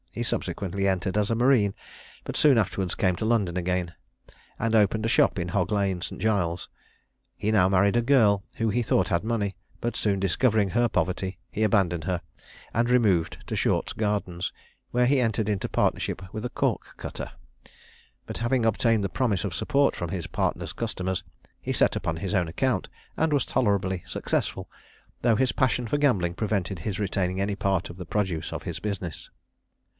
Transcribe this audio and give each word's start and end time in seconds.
He 0.11 0.23
subsequently 0.23 0.87
entered 0.89 1.15
as 1.15 1.29
a 1.31 1.35
marine, 1.35 1.73
but 2.25 2.35
soon 2.35 2.57
afterwards 2.57 2.95
came 2.95 3.15
to 3.17 3.23
London 3.23 3.55
again, 3.55 3.93
and 4.59 4.75
opened 4.75 5.05
a 5.05 5.09
shop 5.09 5.37
in 5.39 5.49
Hog 5.49 5.71
lane, 5.71 6.01
St. 6.01 6.19
Giles's. 6.19 6.67
He 7.37 7.49
now 7.51 7.69
married 7.69 7.95
a 7.95 8.01
girl 8.01 8.43
who 8.57 8.69
he 8.69 8.81
thought 8.81 9.07
had 9.09 9.23
money; 9.23 9.55
but 9.79 9.95
soon 9.95 10.19
discovering 10.19 10.71
her 10.71 10.89
poverty, 10.89 11.37
he 11.49 11.63
abandoned 11.63 12.05
her, 12.05 12.19
and 12.73 12.89
removed 12.89 13.37
to 13.45 13.55
Short's 13.55 13.93
Gardens, 13.93 14.51
where 14.89 15.05
he 15.05 15.21
entered 15.21 15.47
into 15.47 15.69
partnership 15.69 16.21
with 16.33 16.43
a 16.45 16.49
cork 16.49 16.81
cutter; 16.97 17.31
but 18.25 18.39
having 18.39 18.65
obtained 18.65 19.03
the 19.05 19.07
promise 19.07 19.45
of 19.45 19.53
support 19.53 19.95
from 19.95 20.09
his 20.09 20.27
partner's 20.27 20.73
customers, 20.73 21.23
he 21.61 21.71
set 21.71 21.95
up 21.95 22.07
on 22.07 22.17
his 22.17 22.33
own 22.33 22.47
account, 22.49 22.89
and 23.15 23.31
was 23.31 23.45
tolerably 23.45 24.01
successful, 24.05 24.67
though 25.21 25.35
his 25.37 25.51
passion 25.53 25.87
for 25.87 25.97
gambling 25.97 26.33
prevented 26.33 26.79
his 26.79 26.99
retaining 26.99 27.39
any 27.39 27.55
part 27.55 27.89
of 27.89 27.95
the 27.97 28.05
produce 28.05 28.51
of 28.51 28.63
his 28.63 28.79
business. 28.79 29.29